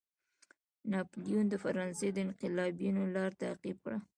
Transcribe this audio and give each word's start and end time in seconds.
ناپلیون 0.91 1.45
د 1.49 1.53
فرانسې 1.63 2.07
د 2.13 2.17
انقلابینو 2.25 3.01
لار 3.15 3.31
تعقیب 3.41 3.77
کړه. 3.83 3.97